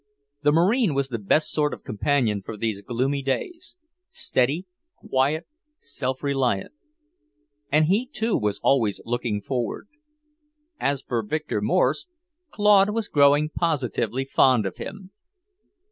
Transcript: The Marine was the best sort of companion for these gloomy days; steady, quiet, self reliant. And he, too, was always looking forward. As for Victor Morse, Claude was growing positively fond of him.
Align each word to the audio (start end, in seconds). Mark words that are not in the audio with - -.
The 0.41 0.51
Marine 0.51 0.95
was 0.95 1.09
the 1.09 1.19
best 1.19 1.51
sort 1.51 1.75
of 1.75 1.83
companion 1.83 2.41
for 2.41 2.57
these 2.57 2.81
gloomy 2.81 3.21
days; 3.21 3.75
steady, 4.09 4.65
quiet, 4.95 5.45
self 5.77 6.23
reliant. 6.23 6.71
And 7.71 7.85
he, 7.85 8.07
too, 8.07 8.35
was 8.35 8.59
always 8.63 8.99
looking 9.05 9.41
forward. 9.43 9.87
As 10.79 11.03
for 11.03 11.21
Victor 11.21 11.61
Morse, 11.61 12.07
Claude 12.49 12.89
was 12.89 13.09
growing 13.09 13.49
positively 13.49 14.25
fond 14.25 14.65
of 14.65 14.77
him. 14.77 15.11